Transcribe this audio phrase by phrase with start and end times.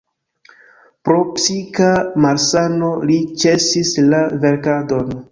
[1.07, 1.89] Pro psika
[2.25, 5.13] malsano li ĉesis la verkadon.